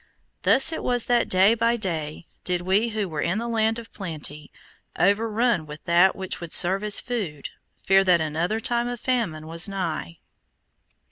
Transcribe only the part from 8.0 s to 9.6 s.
that another time of famine